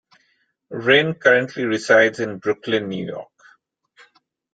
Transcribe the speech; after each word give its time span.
Renn 0.71 1.13
currently 1.19 1.63
resides 1.63 2.19
in 2.19 2.39
Brooklyn, 2.39 2.87
New 2.89 3.05
York. 3.05 3.29